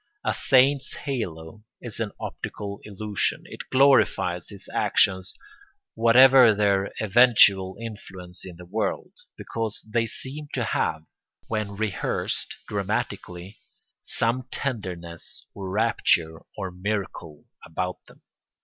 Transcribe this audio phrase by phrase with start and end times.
[0.25, 5.35] A saint's halo is an optical illusion; it glorifies his actions
[5.93, 11.03] whatever their eventual influence in the world, because they seem to have,
[11.49, 13.59] when rehearsed dramatically,
[14.01, 18.23] some tenderness or rapture or miracle about them.